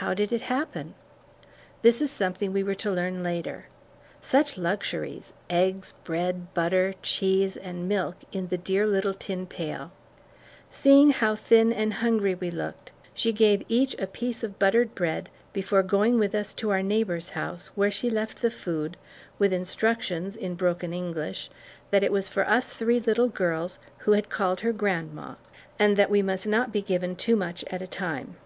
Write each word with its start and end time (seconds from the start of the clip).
How 0.00 0.14
did 0.14 0.32
it 0.32 0.40
happen? 0.48 0.94
That 1.82 2.00
is 2.00 2.10
something 2.10 2.54
we 2.54 2.62
were 2.62 2.74
to 2.76 2.90
learn 2.90 3.22
later. 3.22 3.66
Such 4.22 4.56
luxuries, 4.56 5.34
eggs, 5.50 5.92
bread, 6.04 6.54
butter, 6.54 6.94
cheese, 7.02 7.58
and 7.58 7.86
milk 7.86 8.16
in 8.34 8.48
the 8.48 8.56
dear 8.56 8.86
little 8.86 9.12
tin 9.12 9.44
pail! 9.46 9.92
Seeing 10.70 11.10
how 11.10 11.36
thin 11.36 11.70
and 11.70 11.92
hungry 11.92 12.34
we 12.34 12.50
looked 12.50 12.92
she 13.12 13.30
gave 13.30 13.62
each 13.68 13.94
a 13.98 14.06
piece 14.06 14.42
of 14.42 14.58
buttered 14.58 14.94
bread 14.94 15.28
before 15.52 15.82
going 15.82 16.18
with 16.18 16.34
us 16.34 16.54
to 16.54 16.70
our 16.70 16.82
neighbor's 16.82 17.28
house, 17.36 17.66
where 17.74 17.90
she 17.90 18.08
left 18.08 18.40
the 18.40 18.50
food, 18.50 18.96
with 19.38 19.52
instructions, 19.52 20.34
in 20.34 20.54
broken 20.54 20.94
English, 20.94 21.50
that 21.90 22.02
it 22.02 22.10
was 22.10 22.30
for 22.30 22.48
us 22.48 22.72
three 22.72 23.00
little 23.00 23.28
girls 23.28 23.78
who 23.98 24.12
had 24.12 24.30
called 24.30 24.60
her 24.62 24.72
"grandma," 24.72 25.34
and 25.78 25.98
that 25.98 26.08
we 26.08 26.22
must 26.22 26.46
not 26.46 26.72
be 26.72 26.80
given 26.80 27.14
too 27.14 27.36
much 27.36 27.62
at 27.66 27.82
a 27.82 27.86
time. 27.86 28.38